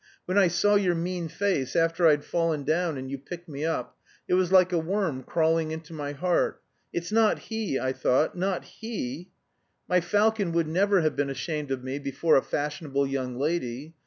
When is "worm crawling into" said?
4.79-5.93